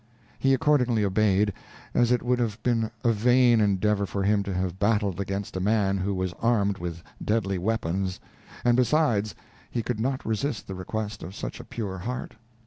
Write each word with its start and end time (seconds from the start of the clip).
He 0.39 0.55
accordingly 0.55 1.05
obeyed, 1.05 1.53
as 1.93 2.11
it 2.11 2.23
would 2.23 2.39
have 2.39 2.63
been 2.63 2.89
a 3.03 3.11
vain 3.11 3.61
endeavor 3.61 4.07
for 4.07 4.23
him 4.23 4.41
to 4.41 4.51
have 4.51 4.79
battled 4.79 5.19
against 5.19 5.55
a 5.55 5.59
man 5.59 5.99
who 5.99 6.15
was 6.15 6.33
armed 6.41 6.79
with 6.79 7.03
deadly 7.23 7.59
weapons; 7.59 8.19
and 8.65 8.75
besides, 8.75 9.35
he 9.69 9.83
could 9.83 9.99
not 9.99 10.25
resist 10.25 10.65
the 10.65 10.73
request 10.73 11.21
of 11.21 11.35
such 11.35 11.59
a 11.59 11.63
pure 11.65 11.99
heart. 11.99 12.33